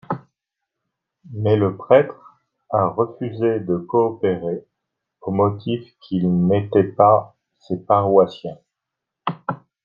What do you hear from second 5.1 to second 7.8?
au motif qu'ils n'étaient pas ses